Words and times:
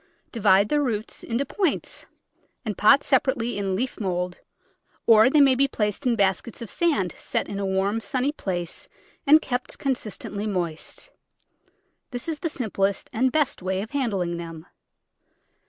Divide 0.31 0.69
the 0.69 0.81
roots 0.81 1.21
into 1.21 1.45
points 1.45 2.07
and 2.65 2.75
pot 2.75 3.03
separately 3.03 3.55
in 3.55 3.75
leaf 3.75 3.99
mould, 3.99 4.39
or 5.05 5.29
they 5.29 5.41
may 5.41 5.53
be 5.53 5.67
placed 5.67 6.07
in 6.07 6.15
baskets 6.15 6.59
of 6.59 6.71
sand 6.71 7.13
set 7.19 7.47
in 7.47 7.59
a 7.59 7.67
warm, 7.67 8.01
sunny 8.01 8.31
place 8.31 8.89
and 9.27 9.43
kept 9.43 9.77
constantly 9.77 10.47
moist; 10.47 11.11
this 12.09 12.27
is 12.27 12.39
the 12.39 12.49
simplest 12.49 13.11
and 13.13 13.31
best 13.31 13.61
way 13.61 13.83
of 13.83 13.91
handling 13.91 14.37
them. 14.37 14.65